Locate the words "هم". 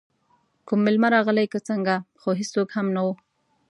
2.77-2.87